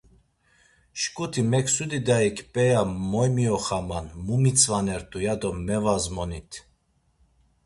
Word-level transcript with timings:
Şǩuti 0.99 1.41
Meksudi 1.51 1.99
dayik 2.07 2.37
p̌eya 2.53 2.81
moy 3.11 3.29
mioxaman, 3.35 4.05
mu 4.25 4.35
mitzvanert̆u, 4.43 5.17
ya 5.25 5.35
do 5.41 5.49
mevazmonit. 5.65 6.51